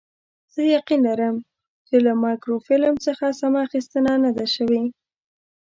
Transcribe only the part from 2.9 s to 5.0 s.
څخه سمه اخیستنه نه ده شوې.